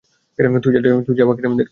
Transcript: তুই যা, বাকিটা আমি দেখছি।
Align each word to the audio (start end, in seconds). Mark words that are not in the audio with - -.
তুই 1.05 1.15
যা, 1.15 1.23
বাকিটা 1.25 1.47
আমি 1.47 1.57
দেখছি। 1.57 1.69